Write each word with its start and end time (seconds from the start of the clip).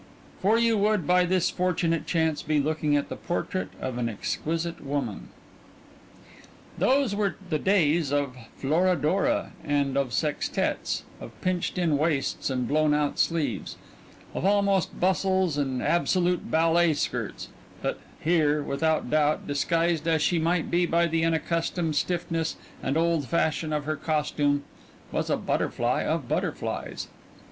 For 0.41 0.57
you 0.57 0.79
would, 0.79 1.05
by 1.05 1.25
this 1.25 1.51
fortunate 1.51 2.07
chance, 2.07 2.41
be 2.41 2.59
looking 2.59 2.97
at 2.97 3.07
the 3.09 3.15
portrait 3.15 3.69
of 3.79 3.99
an 3.99 4.09
exquisite 4.09 4.83
woman. 4.83 5.29
Those 6.75 7.13
were 7.13 7.35
the 7.51 7.59
days 7.59 8.11
of 8.11 8.35
"Florodora" 8.57 9.51
and 9.63 9.95
of 9.95 10.11
sextets, 10.11 11.03
of 11.19 11.39
pinched 11.41 11.77
in 11.77 11.99
waists 11.99 12.49
and 12.49 12.67
blown 12.67 12.95
out 12.95 13.19
sleeves, 13.19 13.77
of 14.33 14.43
almost 14.43 14.99
bustles 14.99 15.55
and 15.55 15.83
absolute 15.83 16.49
ballet 16.49 16.93
skirts, 16.95 17.49
but 17.83 17.99
here, 18.19 18.63
without 18.63 19.11
doubt, 19.11 19.45
disguised 19.45 20.07
as 20.07 20.23
she 20.23 20.39
might 20.39 20.71
be 20.71 20.87
by 20.87 21.05
the 21.05 21.23
unaccustomed 21.23 21.95
stiffness 21.95 22.55
and 22.81 22.97
old 22.97 23.27
fashion 23.27 23.71
of 23.71 23.85
her 23.85 23.97
costume, 23.97 24.63
was 25.11 25.29
a 25.29 25.37
butterfly 25.37 26.01
of 26.03 26.27
butterflies. 26.27 27.07